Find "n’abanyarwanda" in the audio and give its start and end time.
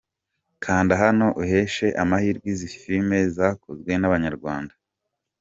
3.97-4.73